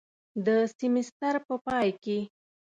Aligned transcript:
د 0.45 0.47
سیمیستر 0.77 1.35
په 1.47 1.55
پای 1.65 1.89
کې 2.03 2.19